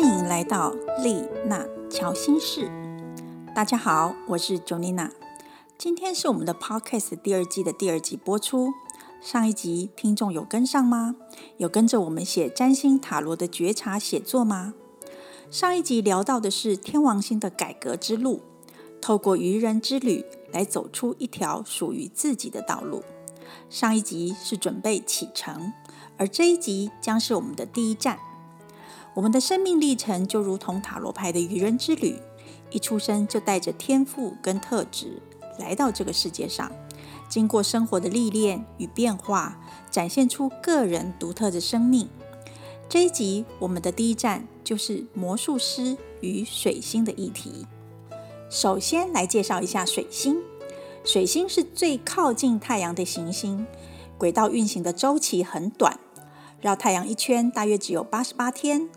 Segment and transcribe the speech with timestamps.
[0.00, 0.70] 欢迎来到
[1.04, 2.72] 丽娜乔心事。
[3.54, 5.10] 大家好，我是 j o n n a。
[5.76, 8.72] 今天是我们的 Podcast 第二季的第二集播出。
[9.20, 11.16] 上一集听众有跟上吗？
[11.58, 14.72] 有跟着我们写占星塔罗的觉察写作吗？
[15.50, 18.40] 上一集聊到的是天王星的改革之路，
[19.02, 23.02] 透过愚人之旅来走出一条属于自己的道路。
[23.68, 25.74] 上一集是准备启程，
[26.16, 28.18] 而这一集将是我们的第一站。
[29.14, 32.16] 我们的生命历程就如同塔罗牌的愚人之旅，
[32.70, 35.20] 一出生就带着天赋跟特质
[35.58, 36.70] 来到这个世界上。
[37.28, 39.60] 经过生活的历练与变化，
[39.90, 42.08] 展现出个人独特的生命。
[42.88, 47.66] 这一集我们的第一站就是魔术师与水星的议题。
[48.48, 50.38] 首先来介绍一下水星。
[51.04, 53.64] 水星是最靠近太阳的行星，
[54.18, 55.98] 轨道运行的周期很短，
[56.60, 58.88] 绕太阳一圈大约只有八十八天。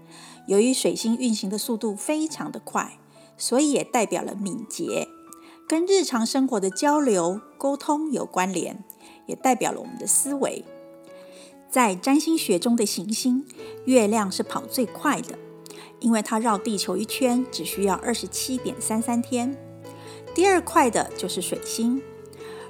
[0.48, 2.98] 由于水星运行的速度非常的快，
[3.38, 5.08] 所以也代表了敏捷。
[5.68, 8.84] 跟日常生活的交流沟通有关联，
[9.26, 10.66] 也代表了我们的思维。
[11.72, 13.46] 在占星学中的行星，
[13.86, 15.40] 月亮是跑最快的，
[16.02, 19.58] 因为它绕地球一圈只需要二十七点三三天。
[20.36, 22.02] 第二快的就是水星，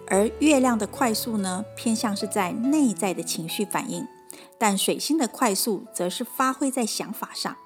[0.07, 4.07] 而月亮的快速呢，偏向是在内在的情绪反应，
[4.63, 7.57] 但水星的快速则是发挥在想法上。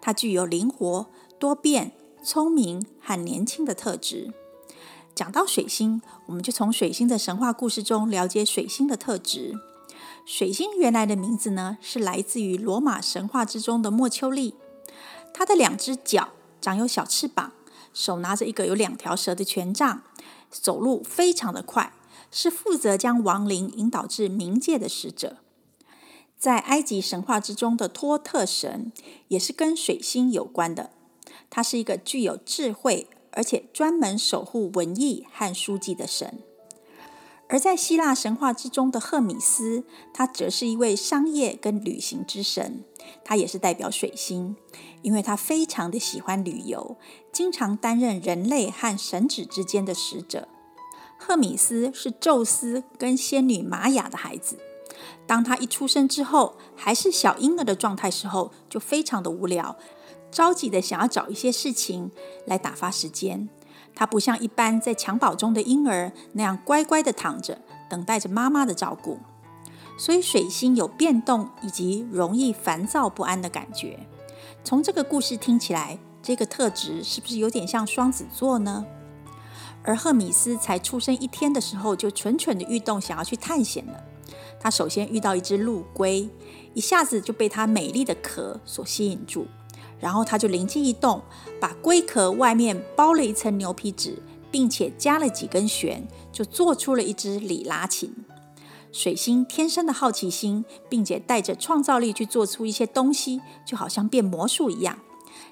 [0.00, 1.06] 它具有灵活、
[1.38, 4.32] 多变、聪明和年轻的特质。
[5.14, 9.56] 讲到水星，我们就从水星的神话故事中了解水星的特质。
[10.26, 14.56] 水星原来的名字呢，是来自于罗马神话之中的莫丘利。
[15.32, 17.52] 它的两只脚长有小翅膀，
[17.94, 20.02] 手拿着一个有两条蛇的权杖，
[20.50, 21.92] 走路非常的快，
[22.32, 25.36] 是负责将亡灵引导至冥界的使者。
[26.42, 28.90] 在埃及神话之中的托特神，
[29.28, 30.90] 也是跟水星有关的。
[31.48, 33.06] 他是一个具有智慧。
[33.34, 36.40] 而且专门守护文艺和书籍的神，
[37.48, 42.84] 而在希腊神话之中的赫米斯，他则是一位商业跟旅行之神，
[43.24, 44.54] 他也是代表水星，
[45.00, 46.98] 因为他非常的喜欢旅游，
[47.32, 50.46] 经常担任人类和神祇之间的使者。
[51.18, 54.58] 赫米斯是宙斯跟仙女玛雅的孩子，
[55.26, 59.76] 当他一出生之后，还是小婴儿的状态时候，就非常的无聊。
[60.30, 62.10] 着急的想要找一些事情
[62.46, 63.48] 来打发时间。
[63.94, 67.60] 他不像一般在襁褓中的婴儿那样乖乖的躺着，
[67.90, 69.18] 等待着妈妈的照顾。
[69.98, 74.06] 所以水星有变动以及容易烦躁不安的感觉。
[74.64, 78.86] 从这个故事听起来，这个特质是不是有点像双子座呢？
[79.84, 84.02] 而赫米斯才出生一天的时候，就蠢蠢的欲动，想要去探险了。
[84.62, 86.28] 他首先遇到一只陆龟，
[86.72, 89.48] 一下子就被它美丽的壳所吸引住。
[89.98, 91.22] 然后他就灵机一动，
[91.60, 98.14] 把龟壳外面包了一层牛皮纸，并且加了几根弦，就做出了一支里拉琴。
[98.90, 104.98] 水星天生的好奇心，并且带着创造力去做出一些东西，就好像变魔术一样。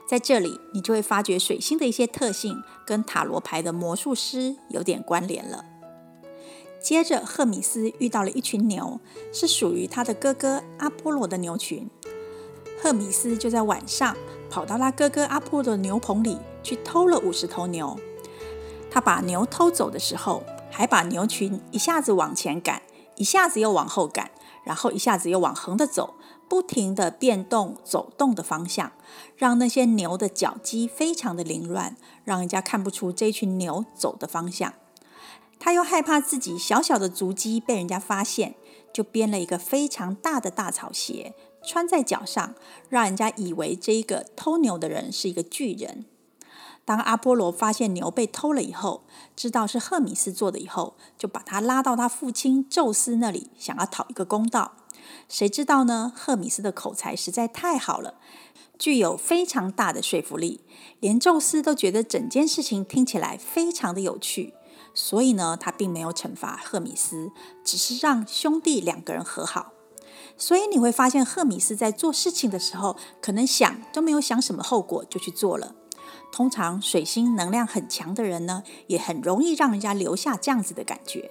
[0.09, 5.65] 在这里，你就会发觉水星的一些特性跟塔罗牌的魔术师有点关联了。
[6.83, 9.01] 接着，赫米斯遇到了一群牛，
[9.33, 11.89] 是属于他的哥哥阿波罗的牛群。
[12.83, 14.17] 赫米斯就在晚上。
[14.51, 17.97] 跑到他哥哥阿波罗的牛棚里去偷了五十头牛。
[18.91, 22.83] 他把牛偷走的时候，还把牛群一下子往前赶，
[23.15, 24.33] 一下子又往后赶，
[24.65, 26.15] 然后一下子又往横的走，
[26.49, 28.91] 不停的变动走动的方向，
[29.37, 34.75] 让那些牛的脚迹非常的凌乱，让人家看不出这群牛走的方向。
[35.61, 38.57] 他又害怕自己小小的足迹被人家发现，
[38.93, 41.35] 就编了一个非常大的大草鞋。
[41.63, 42.55] 穿在脚上，
[42.89, 46.07] 让人家以为这一个偷牛的人是一个巨人。
[46.87, 49.05] 当阿波罗发现牛被偷了以后，
[49.37, 54.73] 知道是赫米斯做的以后，就把他拉到他父亲宙斯那里，想要讨一个公道。
[55.29, 56.11] 谁知道呢？
[56.17, 58.15] 赫米斯的口才实在太好了，
[58.79, 60.63] 具有非常大的说服力，
[60.99, 64.55] 连宙斯都觉得整件事情听起来非常的有趣。
[64.93, 67.31] 所以呢，他并没有惩罚赫米斯，
[67.65, 69.73] 只是让兄弟两个人和好。
[70.37, 75.75] 所以你会发现，赫米斯在做事情的时候，可能想都没有想什么后果就去做了。
[76.33, 81.31] 通常水星能量很强的人呢，也很容易让人家留下这样子的感觉。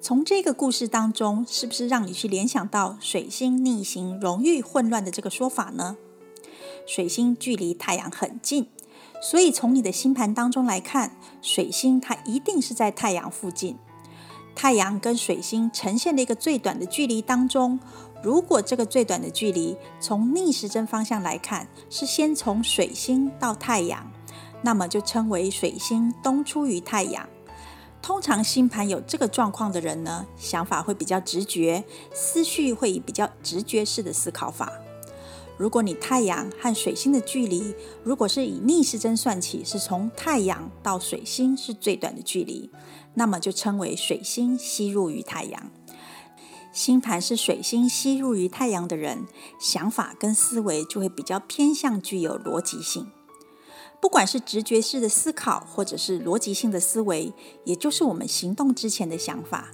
[0.00, 5.96] 从这个故事当中，是不是让你去联想到水星逆行、荣誉混乱的这个说法呢？
[6.86, 8.68] 水星距离太阳很近，
[9.22, 13.76] 所以从你的星盘当中来看，水星它一定是在太阳附近。
[14.54, 17.78] 太阳跟水星呈现的一个最短的距离当中。
[18.22, 24.10] 如果这个最短的距离从逆时针方向来看，是先从水星到太阳，
[24.62, 27.28] 那么就称为水星东出于太阳。
[28.00, 34.72] 通常星盘有这个状况的人呢，想法会比较直觉，思绪会以比较直觉式的思考法。
[35.58, 42.70] 如果你太阳和水星的距离，如果是以逆时针算起，是从太阳到水星是最短的距离，
[43.14, 45.70] 那么就称为水星吸入于太阳。
[46.72, 49.24] 星盘是水星吸入于太阳的人，
[49.58, 53.06] 想法跟思维就会比较偏向具有逻辑性。
[53.98, 57.32] 不管是直觉式的思考，或者是逻辑性的思维，
[57.64, 59.70] 也就是我们行动之前的想法，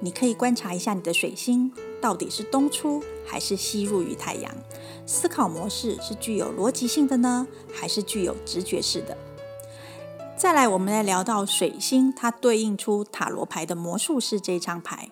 [0.00, 4.52] 你可以观察一下你的水星到底是东出还是西入于太阳，
[5.06, 9.16] 思考模式是具有逻辑性的呢，还是具有直觉式的？
[10.36, 15.10] 再来，我们来聊到水星，它对应出塔罗牌的魔术师这张牌。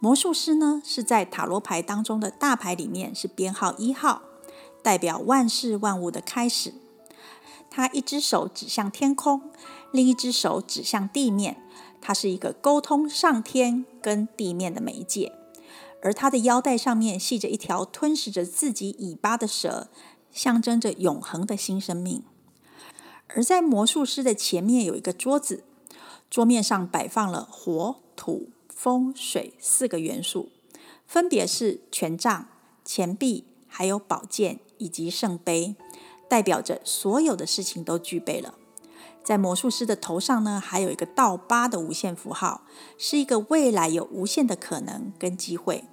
[0.00, 4.22] 魔术师呢，是在塔罗牌当中的大牌里面是编号一号，
[4.82, 6.72] 代表万事万物的开始。
[7.70, 9.42] 他一只手指向天空，
[9.90, 11.62] 另一只手指向地面。
[12.00, 15.32] 它是一个沟通上天跟地面的媒介。
[16.02, 19.88] 而他的腰带上面系着一条吞噬着自己尾巴的蛇，
[20.30, 22.22] 象征着永恒的新生命。
[23.28, 25.64] 而在魔术师的前面有一个桌子，
[26.28, 30.50] 桌面上摆放了火、土、风、水四个元素，
[31.06, 32.48] 分别是权杖、
[32.84, 35.76] 钱币、还有宝剑以及圣杯。
[36.28, 38.54] 代表着所有的事情都具备了。
[39.22, 42.62] 在魔术师的头上呢，还有一个倒八的无限符号，
[42.98, 45.84] 是一个未来有无限的可能跟机会。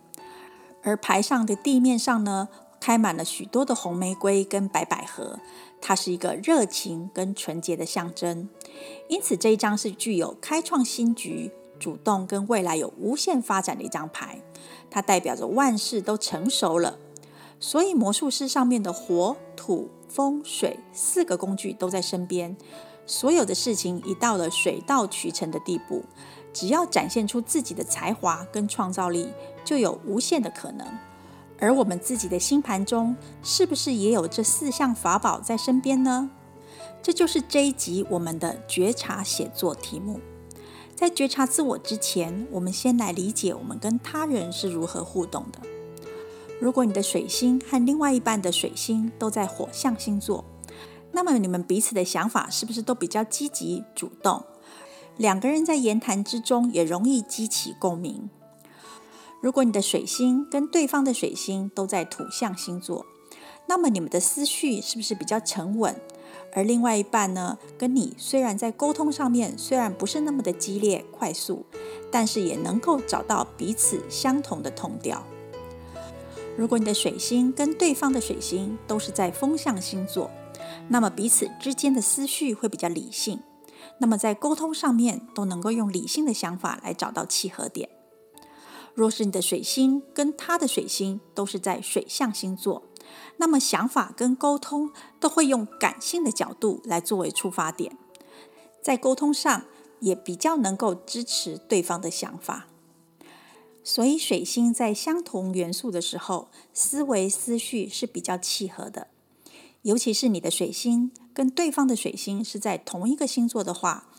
[0.81, 2.49] 而牌上的地面上呢，
[2.79, 5.39] 开满了许多的红玫瑰跟白百合，
[5.79, 8.49] 它是一个热情跟纯洁的象征。
[9.07, 14.41] 因此，这一张是具有开创新局、主动跟未来有无限发展的一张牌。
[14.89, 16.97] 它代表着万事都成熟了。
[17.59, 19.89] 所以，魔术师上面的火、土。
[20.09, 22.57] 风水四个工具都在身边，
[23.09, 26.05] 所有的事情已到了水到渠成的地步。
[26.53, 29.29] 只要展现出自己的才华跟创造力，
[29.65, 30.85] 就有无限的可能。
[31.59, 36.29] 而我们自己的星盘中，是不是也有这四项法宝在身边呢？
[37.01, 40.19] 这就是这一集我们的觉察写作题目。
[40.95, 45.59] 在觉察自我之前，我们先来理解我们跟他人是如何互动的。
[46.59, 50.43] 如果你的水星和另外一半的水星都在火象星座，
[51.11, 54.43] 那么你们彼此的想法是不是都比较积极主动？
[55.17, 58.29] 两个人在言谈之中也容易激起共鸣。
[59.41, 63.05] 如果你的水星跟对方的水星都在土象星座，
[63.67, 65.95] 那么你们的思绪是不是比较沉稳？
[66.53, 71.65] 而另外一半呢，跟你虽然在沟通上面虽然不是那么的激烈快速，
[72.11, 75.23] 但是也能够找到彼此相同的同调。
[76.57, 80.29] 如果你的水星跟对方的水星都是在风象星座，
[80.89, 83.41] 那么彼此之间的思绪会比较理性，
[83.99, 87.89] 那么在沟通上面都能够用理性的想法来找到契合点。
[88.95, 92.83] 若是你的水星跟他的水星都是在水象星座，
[93.37, 97.95] 那么想法跟沟通都会用感性的角度来作为出发点，
[98.81, 99.65] 在沟通上
[99.99, 102.67] 也比较能够支持对方的想法。
[103.83, 109.07] 所以，水星在相同元素的时候，思维思绪是比较契合的。
[109.83, 114.09] 尤其是你的水星跟对方的水星是在同一个星座的话，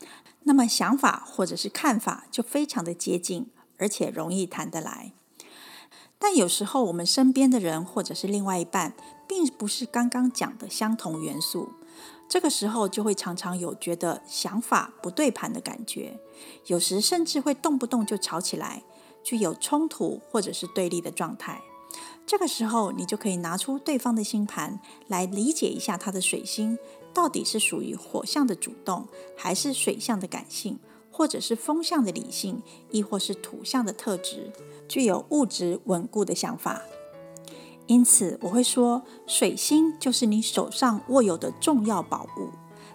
[0.43, 5.13] 那么想法或者是看法就非常的接近，而且容易谈得来。
[6.17, 8.95] 但有时候，我们身边的人或者是另外一半，
[9.27, 11.69] 并不是刚刚讲的相同元素，
[12.29, 16.19] 这个时候就会常常有觉得想法不对盘的感觉，
[16.67, 18.83] 有时甚至会动不动就吵起来。
[19.23, 21.61] 具有冲突或者是对立的状态，
[22.25, 26.77] 这个时候你就可以拿出对方的星盘来理解一下他的水星
[27.13, 30.79] 到底是属于火象的主动，还是水象的感性，
[31.11, 34.53] 或者是风象的理性，亦或是土象的特质，
[34.87, 36.81] 具有物质稳固的想法。
[37.87, 42.49] 因此，我会说，水星就是你手上握有的重要宝物，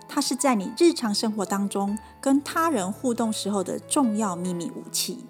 [0.09, 5.27] 它是在你日常生活当中跟他人互动时候的重要秘密武器。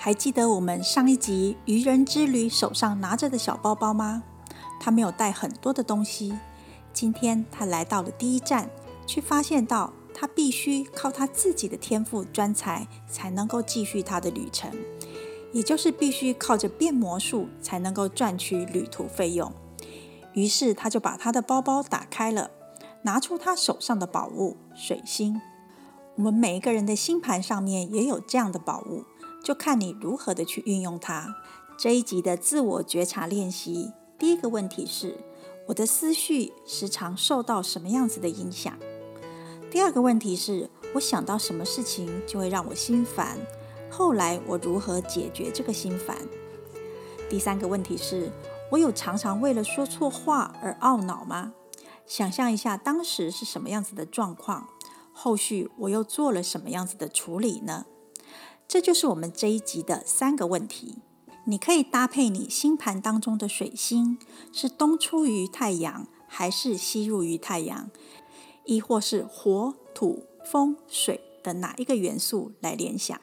[0.00, 4.22] 还记得我们上一集愚人之旅手上拿着的小包包吗？
[4.78, 6.38] 他没有带很多的东西。
[6.92, 8.70] 今天他来到了第一站，
[9.04, 14.70] 却发现到他必须靠他自己的天赋专才才能够继续他的旅程，
[15.52, 19.52] 也就是必须靠着变魔术才能够赚取旅途费用。
[20.32, 22.52] 于是他就把他的包包打开了，
[23.02, 25.40] 拿出他手上的宝物——水星。
[26.14, 29.04] 我们每一个人的星盘上面也有这样的宝物。
[29.48, 31.34] 就看你如何的去运用它。
[31.78, 35.16] 这一集的自我觉察练习，第一个问题是：
[35.68, 38.76] 我的思绪时常受到什么样子的影响？
[39.70, 43.38] 第二个问题是：我想到什么事情就会让我心烦？
[43.90, 46.14] 后来我如何解决这个心烦？
[47.30, 48.30] 第三个问题是：
[48.70, 51.54] 我有常常为了说错话而懊恼吗？
[52.04, 54.68] 想象一下当时是什么样子的状况，
[55.10, 57.86] 后续我又做了什么样子的处理呢？
[58.68, 60.96] 这就是我们这一集的三个问题。
[61.44, 64.18] 你可以搭配你星盘当中的水星
[64.52, 67.90] 是东出于太阳还是西入于太阳，
[68.66, 73.18] 亦或是火、土、风、水的哪一个元素来联想。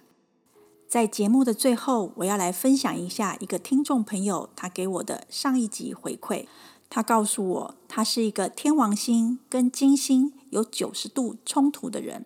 [0.88, 6.48] 在节目的最后，我要来分享一下一个听众朋友他给我的上一集回馈。
[6.90, 12.26] 他告诉我，他是一个天王星跟金星有九十度冲突的人。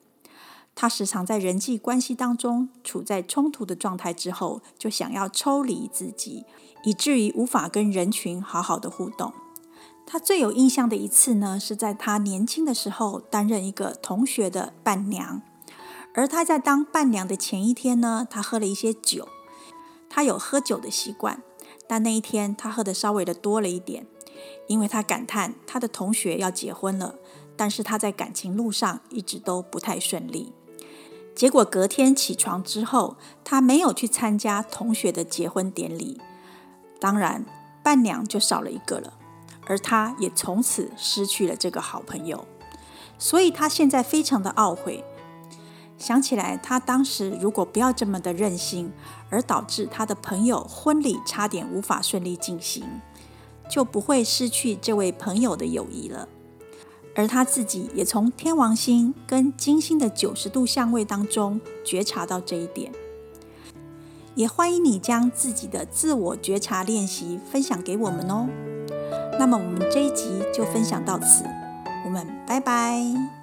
[0.81, 6.45] 他时常在人际关系当中处在冲突的状态之后，就想要抽离自己，
[6.85, 9.33] 以至于无法跟人群好好的互动。
[10.07, 15.41] 他最有印象的一次呢，是在他年轻的时候担任一个同学的伴娘，
[16.13, 19.27] 而他在当伴娘的前一天呢，他喝了一些酒。
[20.09, 21.43] 他有喝酒的习惯，
[21.89, 24.07] 但那一天他喝的稍微的多了一点，
[24.69, 27.15] 因为他感叹他的同学要结婚了，
[27.57, 30.53] 但是他在感情路上一直都不太顺利。
[31.39, 33.15] 结果隔天起床之后，
[33.45, 36.19] 他没有去参加同学的结婚典礼，
[36.99, 37.45] 当然
[37.81, 39.13] 伴娘就少了一个了，
[39.65, 42.45] 而他也从此失去了这个好朋友，
[43.17, 45.01] 所以他现在非常的懊悔。
[45.97, 48.91] 想起来，他当时如果不要这么的任性，
[49.29, 52.83] 而导致他的朋友婚礼差点无法顺利进行，
[53.71, 56.27] 就不会失去这位朋友的友谊了。
[57.19, 62.93] 而他自己也从天王星跟金星的九十度相位当中觉察到这一点，
[64.35, 68.47] 也欢迎你将自己的自我觉察练习分享给我们哦。
[69.37, 71.43] 那么我们这一集就分享到此，
[72.05, 73.38] 我们拜拜。